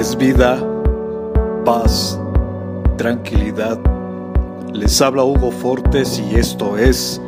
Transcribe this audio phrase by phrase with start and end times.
[0.00, 0.58] es vida,
[1.62, 2.18] paz,
[2.96, 3.78] tranquilidad.
[4.72, 7.20] Les habla Hugo Fortes y esto es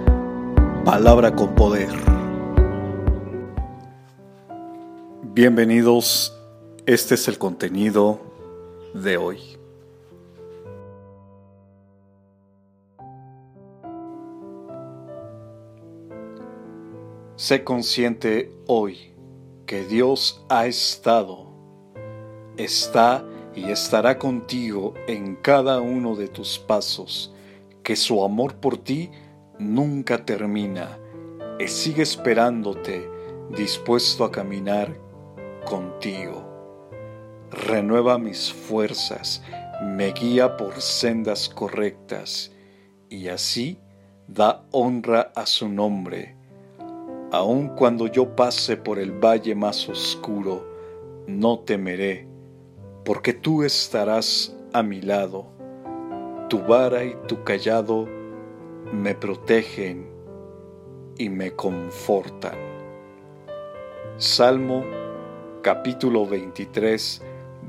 [0.82, 1.90] Palabra con Poder.
[5.34, 6.34] Bienvenidos,
[6.86, 8.18] este es el contenido
[8.94, 9.38] de hoy.
[17.36, 19.12] Sé consciente hoy
[19.66, 21.51] que Dios ha estado
[22.56, 23.24] está
[23.54, 27.32] y estará contigo en cada uno de tus pasos,
[27.82, 29.10] que su amor por ti
[29.58, 30.98] nunca termina
[31.58, 33.08] y sigue esperándote
[33.56, 34.96] dispuesto a caminar
[35.64, 36.48] contigo.
[37.50, 39.42] Renueva mis fuerzas,
[39.82, 42.50] me guía por sendas correctas
[43.10, 43.78] y así
[44.26, 46.34] da honra a su nombre.
[47.30, 50.66] Aun cuando yo pase por el valle más oscuro,
[51.26, 52.31] no temeré
[53.04, 55.46] porque tú estarás a mi lado.
[56.48, 58.06] Tu vara y tu callado
[58.92, 60.08] me protegen
[61.18, 62.58] y me confortan.
[64.16, 64.84] Salmo
[65.62, 67.22] capítulo 23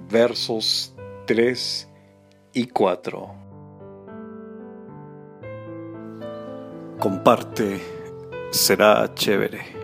[0.10, 0.94] versos
[1.26, 1.90] 3
[2.54, 3.36] y 4.
[7.00, 7.82] Comparte,
[8.52, 9.83] será chévere.